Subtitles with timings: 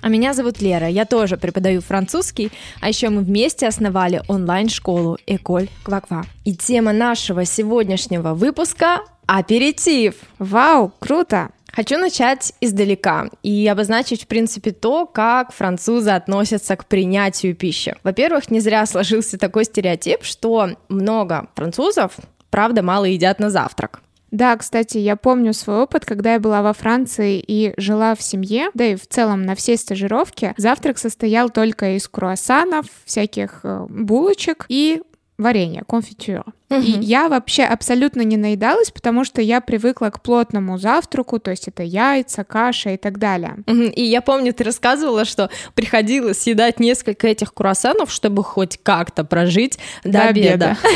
[0.00, 5.68] А меня зовут Лера, я тоже преподаю французский, а еще мы вместе основали онлайн-школу Эколь
[5.82, 6.24] Кваква.
[6.44, 10.14] И тема нашего сегодняшнего выпуска– аперитив.
[10.38, 11.50] Вау, круто!
[11.70, 17.94] Хочу начать издалека и обозначить, в принципе, то, как французы относятся к принятию пищи.
[18.02, 22.16] Во-первых, не зря сложился такой стереотип, что много французов,
[22.50, 24.00] правда, мало едят на завтрак.
[24.30, 28.68] Да, кстати, я помню свой опыт, когда я была во Франции и жила в семье,
[28.74, 30.54] да и в целом на всей стажировке.
[30.56, 35.02] Завтрак состоял только из круассанов, всяких э, булочек и
[35.38, 36.44] варенье, конфитюр.
[36.70, 36.80] Угу.
[36.80, 41.68] И я вообще абсолютно не наедалась, потому что я привыкла к плотному завтраку, то есть
[41.68, 43.56] это яйца, каша и так далее.
[43.66, 43.82] Угу.
[43.82, 49.78] И я помню, ты рассказывала, что приходилось съедать несколько этих круассанов, чтобы хоть как-то прожить
[50.04, 50.76] до, до обеда.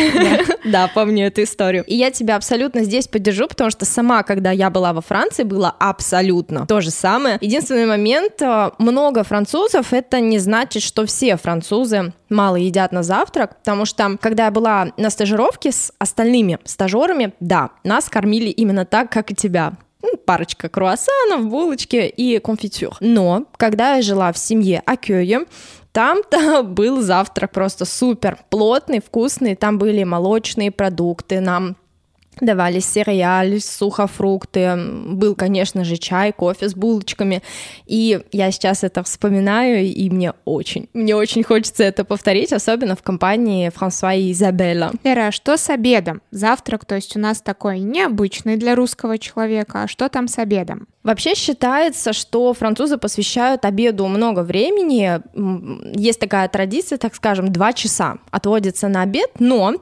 [0.64, 1.84] Да, помню эту историю.
[1.86, 5.74] И я тебя абсолютно здесь поддержу, потому что сама, когда я была во Франции, было
[5.78, 7.38] абсолютно то же самое.
[7.40, 13.58] Единственный момент, э, много французов, это не значит, что все французы мало едят на завтрак,
[13.58, 19.10] потому что, когда я была на стажировке, с остальными стажерами, да, нас кормили именно так,
[19.10, 22.96] как и тебя ну, парочка круассанов, булочки и конфитюр.
[23.00, 25.46] Но когда я жила в семье Акёе,
[25.92, 31.76] там-то был завтрак просто супер плотный, вкусный, там были молочные продукты, нам
[32.40, 37.42] давали сериаль, сухофрукты, был, конечно же, чай, кофе с булочками,
[37.86, 43.02] и я сейчас это вспоминаю, и мне очень, мне очень хочется это повторить, особенно в
[43.02, 44.92] компании Франсуа и Изабелла.
[45.04, 46.22] Лера, а что с обедом?
[46.30, 50.88] Завтрак, то есть у нас такой необычный для русского человека, а что там с обедом?
[51.02, 55.20] Вообще считается, что французы посвящают обеду много времени.
[55.98, 59.74] Есть такая традиция, так скажем, два часа отводится на обед, но,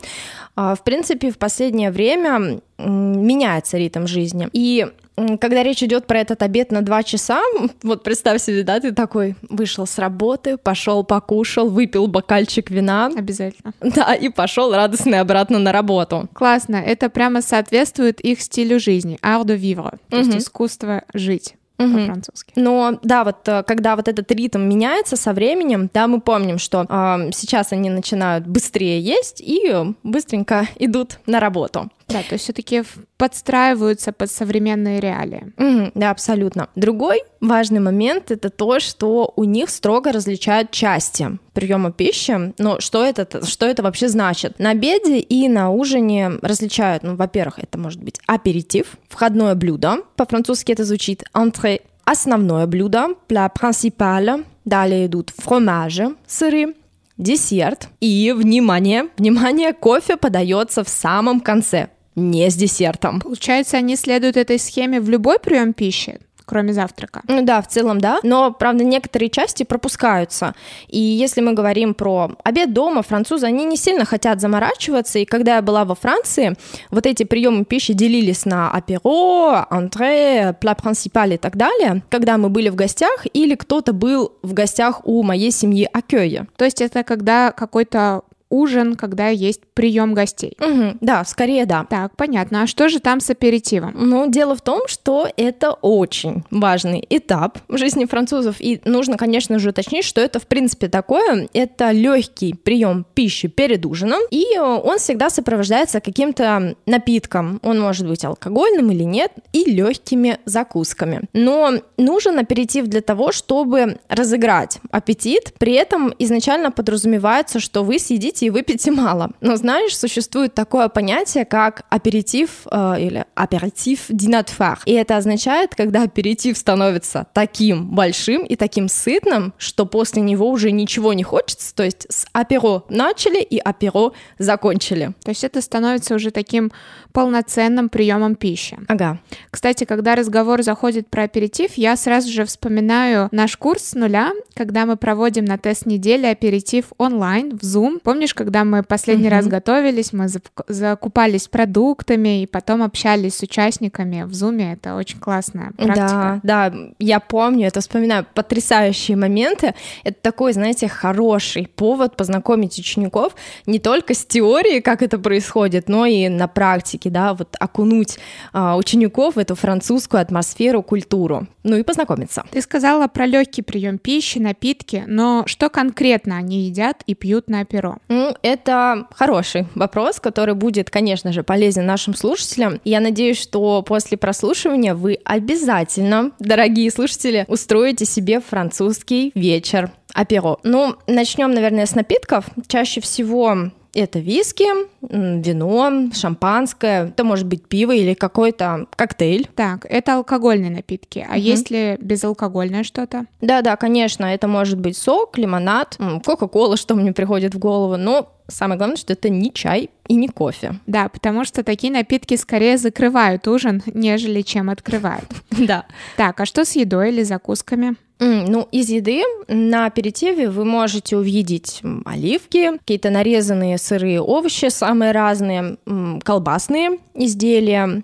[0.57, 4.49] а, в принципе, в последнее время меняется ритм жизни.
[4.53, 4.87] И
[5.17, 7.41] когда речь идет про этот обед на два часа,
[7.83, 13.11] вот представь себе, да, ты такой вышел с работы, пошел покушал, выпил бокальчик вина.
[13.17, 13.73] Обязательно.
[13.81, 16.29] Да, и пошел радостный обратно на работу.
[16.33, 20.27] Классно, это прямо соответствует их стилю жизни, art de vivre, то угу.
[20.27, 21.99] есть искусство жить угу.
[21.99, 22.53] по-французски.
[22.57, 26.87] Но да, вот э, когда вот этот ритм меняется со временем, да, мы помним, что
[26.89, 29.73] э, сейчас они начинают быстрее есть и
[30.03, 31.91] быстренько идут на работу.
[32.11, 32.83] Да, то есть все-таки
[33.17, 35.53] подстраиваются под современные реалии.
[35.57, 36.69] Mm, да, абсолютно.
[36.75, 42.55] Другой важный момент это то, что у них строго различают части приема пищи.
[42.59, 44.59] Но что это, что это вообще значит?
[44.59, 50.73] На обеде и на ужине различают, ну, во-первых, это может быть аперитив, входное блюдо, по-французски
[50.73, 56.75] это звучит entrée, основное блюдо, plat principal, далее идут фромажи, сыры,
[57.19, 57.89] десерт.
[58.01, 63.21] И, внимание, внимание, кофе подается в самом конце не с десертом.
[63.21, 66.19] Получается, они следуют этой схеме в любой прием пищи?
[66.51, 67.23] кроме завтрака.
[67.29, 70.55] Ну да, в целом да, но, правда, некоторые части пропускаются.
[70.89, 75.57] И если мы говорим про обед дома, французы, они не сильно хотят заморачиваться, и когда
[75.57, 76.57] я была во Франции,
[76.91, 82.49] вот эти приемы пищи делились на аперо, антре, пла принципаль и так далее, когда мы
[82.49, 86.49] были в гостях или кто-то был в гостях у моей семьи Акёя.
[86.57, 90.57] То есть это когда какой-то ужин, когда есть прием гостей.
[90.61, 91.87] Угу, да, скорее да.
[91.89, 92.63] Так, понятно.
[92.63, 93.95] А что же там с аперитивом?
[93.97, 98.57] Ну, дело в том, что это очень важный этап в жизни французов.
[98.59, 101.49] И нужно, конечно же, уточнить, что это в принципе такое.
[101.53, 107.61] Это легкий прием пищи перед ужином, и он всегда сопровождается каким-то напитком.
[107.63, 111.23] Он может быть алкогольным или нет, и легкими закусками.
[111.33, 115.55] Но нужен аперитив для того, чтобы разыграть аппетит.
[115.59, 119.31] При этом изначально подразумевается, что вы съедите выпейте и выпейте мало.
[119.41, 124.81] Но знаешь, существует такое понятие, как аперитив э, или аперитив динатфар.
[124.87, 130.71] И это означает, когда аперитив становится таким большим и таким сытным, что после него уже
[130.71, 131.75] ничего не хочется.
[131.75, 135.13] То есть с аперо начали и аперо закончили.
[135.25, 136.71] То есть это становится уже таким
[137.13, 138.79] полноценным приемом пищи.
[138.89, 139.19] Ага.
[139.51, 144.87] Кстати, когда разговор заходит про аперитив, я сразу же вспоминаю наш курс с нуля, когда
[144.87, 148.01] мы проводим на тест недели аперитив онлайн в Zoom.
[148.03, 149.31] Помнишь, помнишь, когда мы последний mm-hmm.
[149.31, 150.27] раз готовились, мы
[150.69, 154.73] закупались продуктами и потом общались с участниками в Зуме.
[154.73, 156.41] Это очень классная практика.
[156.43, 158.27] Да, да, я помню, это вспоминаю.
[158.35, 159.75] Потрясающие моменты.
[160.05, 163.35] Это такой, знаете, хороший повод познакомить учеников
[163.67, 168.19] не только с теорией, как это происходит, но и на практике, да, вот окунуть
[168.53, 171.47] а, учеников в эту французскую атмосферу, культуру.
[171.63, 172.45] Ну и познакомиться.
[172.51, 177.65] Ты сказала про легкий прием пищи, напитки, но что конкретно они едят и пьют на
[177.65, 177.99] перо?
[178.21, 182.79] Ну, это хороший вопрос, который будет, конечно же, полезен нашим слушателям.
[182.85, 190.59] Я надеюсь, что после прослушивания вы обязательно, дорогие слушатели, устроите себе французский вечер аперо.
[190.65, 192.45] Ну, начнем, наверное, с напитков.
[192.67, 194.67] Чаще всего это виски,
[195.03, 199.49] вино, шампанское, это может быть пиво или какой-то коктейль.
[199.55, 201.27] Так, это алкогольные напитки.
[201.29, 201.41] А угу.
[201.41, 203.27] есть ли безалкогольное что-то?
[203.41, 208.79] Да-да, конечно, это может быть сок, лимонад, кока-кола, что мне приходит в голову, но самое
[208.79, 210.81] главное, что это не чай и не кофе.
[210.87, 215.29] Да, потому что такие напитки скорее закрывают ужин, нежели чем открывают.
[215.71, 215.85] Да.
[216.17, 217.95] Так, а что с едой или закусками?
[218.21, 225.79] Ну, из еды на аперитиве вы можете увидеть оливки, какие-то нарезанные сырые овощи, самые разные,
[226.23, 228.03] колбасные изделия,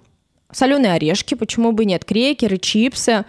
[0.50, 3.26] соленые орешки, почему бы нет, крекеры, чипсы.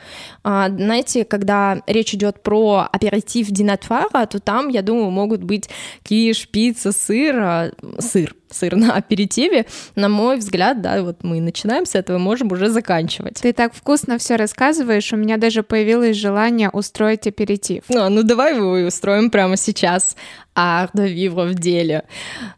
[0.50, 5.70] А, знаете, когда речь идет про аперитив динатвара, то там, я думаю, могут быть
[6.04, 9.66] киш, пицца, сыр, а, сыр, сыр на аперитиве,
[9.96, 13.42] на мой взгляд, да, вот мы начинаем с этого, можем уже заканчивать.
[13.42, 17.84] Ты так вкусно все рассказываешь, у меня даже появилось желание устроить аперитив.
[17.94, 20.16] А, ну давай его устроим прямо сейчас.
[20.60, 22.06] Ах, да вивро в деле.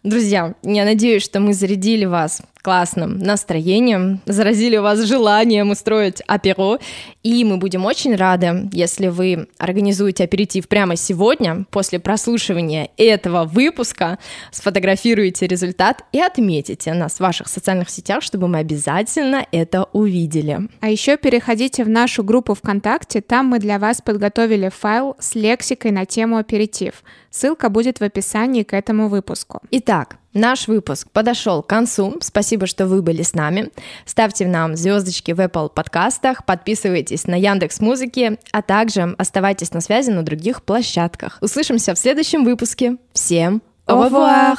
[0.03, 6.79] Друзья, я надеюсь, что мы зарядили вас классным настроением, заразили вас желанием устроить аперо,
[7.29, 14.17] и мы будем очень рады, если вы организуете аперитив прямо сегодня, после прослушивания этого выпуска,
[14.51, 20.69] сфотографируете результат и отметите нас в ваших социальных сетях, чтобы мы обязательно это увидели.
[20.79, 25.91] А еще переходите в нашу группу ВКонтакте, там мы для вас подготовили файл с лексикой
[25.91, 27.03] на тему аперитив.
[27.29, 29.61] Ссылка будет в описании к этому выпуску.
[29.69, 32.17] Итак, Наш выпуск подошел к концу.
[32.21, 33.71] Спасибо, что вы были с нами.
[34.05, 40.11] Ставьте нам звездочки в Apple подкастах, подписывайтесь на Яндекс Музыки, а также оставайтесь на связи
[40.11, 41.39] на других площадках.
[41.41, 42.97] Услышимся в следующем выпуске.
[43.13, 44.57] Всем au revoir!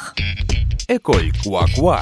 [0.89, 2.01] École Quoi Quoi